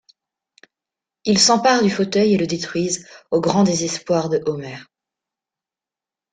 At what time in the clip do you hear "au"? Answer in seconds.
3.29-3.39